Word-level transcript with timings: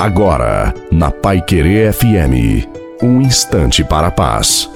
Agora, 0.00 0.72
na 0.90 1.10
Pai 1.10 1.44
Querer 1.44 1.92
FM, 1.92 2.66
um 3.02 3.20
instante 3.20 3.84
para 3.84 4.06
a 4.06 4.10
paz. 4.10 4.66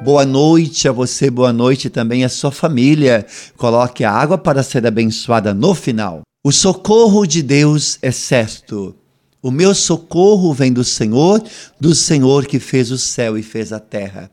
Boa 0.00 0.24
noite 0.24 0.88
a 0.88 0.92
você, 0.92 1.28
boa 1.28 1.52
noite 1.52 1.90
também 1.90 2.24
à 2.24 2.28
sua 2.30 2.50
família. 2.50 3.26
Coloque 3.58 4.02
a 4.02 4.10
água 4.10 4.38
para 4.38 4.62
ser 4.62 4.86
abençoada 4.86 5.52
no 5.52 5.74
final. 5.74 6.22
O 6.42 6.50
socorro 6.50 7.26
de 7.26 7.42
Deus 7.42 7.98
é 8.00 8.10
certo. 8.10 8.96
O 9.42 9.50
meu 9.50 9.74
socorro 9.74 10.54
vem 10.54 10.72
do 10.72 10.84
Senhor, 10.84 11.44
do 11.78 11.94
Senhor 11.94 12.46
que 12.46 12.58
fez 12.58 12.90
o 12.90 12.96
céu 12.96 13.36
e 13.36 13.42
fez 13.42 13.74
a 13.74 13.78
terra. 13.78 14.30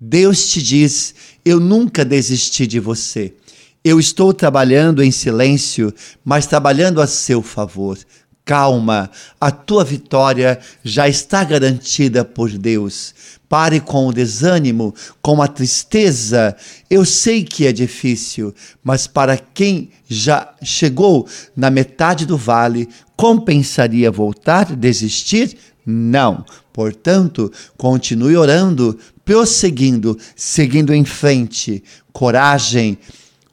Deus 0.00 0.50
te 0.50 0.62
diz: 0.62 1.16
Eu 1.44 1.58
nunca 1.58 2.04
desisti 2.04 2.64
de 2.64 2.78
você. 2.78 3.34
Eu 3.82 4.00
estou 4.00 4.32
trabalhando 4.32 5.02
em 5.02 5.10
silêncio, 5.10 5.92
mas 6.24 6.46
trabalhando 6.46 7.02
a 7.02 7.08
seu 7.08 7.42
favor. 7.42 7.98
Calma, 8.44 9.10
a 9.40 9.50
tua 9.50 9.82
vitória 9.82 10.60
já 10.82 11.08
está 11.08 11.42
garantida 11.42 12.26
por 12.26 12.50
Deus. 12.50 13.14
Pare 13.48 13.80
com 13.80 14.06
o 14.06 14.12
desânimo, 14.12 14.94
com 15.22 15.40
a 15.40 15.48
tristeza. 15.48 16.54
Eu 16.90 17.06
sei 17.06 17.42
que 17.42 17.66
é 17.66 17.72
difícil, 17.72 18.54
mas 18.82 19.06
para 19.06 19.38
quem 19.38 19.88
já 20.06 20.52
chegou 20.62 21.26
na 21.56 21.70
metade 21.70 22.26
do 22.26 22.36
vale, 22.36 22.86
compensaria 23.16 24.10
voltar, 24.10 24.76
desistir? 24.76 25.56
Não. 25.86 26.44
Portanto, 26.70 27.50
continue 27.78 28.36
orando, 28.36 28.98
prosseguindo, 29.24 30.18
seguindo 30.36 30.92
em 30.92 31.04
frente. 31.06 31.82
Coragem 32.12 32.98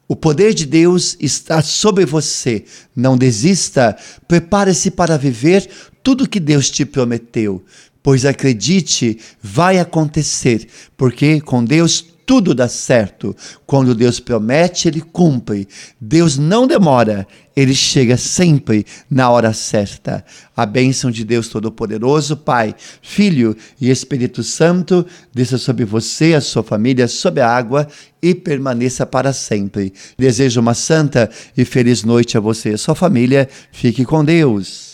o 0.08 0.16
poder 0.16 0.52
de 0.52 0.66
Deus 0.66 1.16
está 1.20 1.62
sobre 1.62 2.04
você. 2.04 2.64
Não 2.94 3.16
desista. 3.16 3.96
Prepare-se 4.28 4.90
para 4.90 5.16
viver 5.16 5.68
tudo 6.02 6.28
que 6.28 6.40
Deus 6.40 6.70
te 6.70 6.84
prometeu. 6.84 7.64
Pois 8.02 8.24
acredite, 8.24 9.18
vai 9.40 9.78
acontecer, 9.78 10.66
porque 10.96 11.40
com 11.40 11.64
Deus 11.64 12.11
tudo 12.26 12.54
dá 12.54 12.68
certo. 12.68 13.36
Quando 13.66 13.94
Deus 13.94 14.20
promete, 14.20 14.88
Ele 14.88 15.00
cumpre. 15.00 15.68
Deus 16.00 16.38
não 16.38 16.66
demora, 16.66 17.26
Ele 17.54 17.74
chega 17.74 18.16
sempre 18.16 18.86
na 19.10 19.30
hora 19.30 19.52
certa. 19.52 20.24
A 20.56 20.64
bênção 20.64 21.10
de 21.10 21.24
Deus 21.24 21.48
Todo-Poderoso, 21.48 22.36
Pai, 22.36 22.74
Filho 23.00 23.56
e 23.80 23.90
Espírito 23.90 24.42
Santo, 24.42 25.06
desça 25.34 25.58
sobre 25.58 25.84
você, 25.84 26.34
a 26.34 26.40
sua 26.40 26.62
família, 26.62 27.08
sobre 27.08 27.40
a 27.40 27.48
água 27.48 27.86
e 28.22 28.34
permaneça 28.34 29.04
para 29.04 29.32
sempre. 29.32 29.92
Desejo 30.18 30.60
uma 30.60 30.74
santa 30.74 31.30
e 31.56 31.64
feliz 31.64 32.04
noite 32.04 32.36
a 32.36 32.40
você 32.40 32.70
e 32.70 32.74
a 32.74 32.78
sua 32.78 32.94
família. 32.94 33.48
Fique 33.72 34.04
com 34.04 34.24
Deus. 34.24 34.91